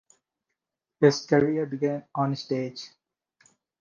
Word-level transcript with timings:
His 0.99 1.27
career 1.27 1.67
began 1.67 2.05
on 2.15 2.35
stage. 2.35 2.89